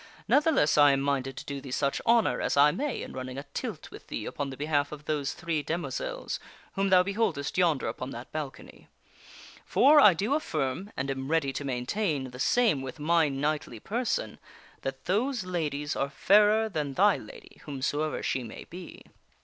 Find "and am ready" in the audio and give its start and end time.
10.97-11.53